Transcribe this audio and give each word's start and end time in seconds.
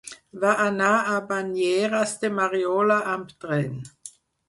Va 0.43 0.53
anar 0.63 0.87
a 1.01 1.19
Banyeres 1.33 2.17
de 2.25 2.35
Mariola 2.41 3.01
amb 3.15 3.41
tren. 3.47 3.83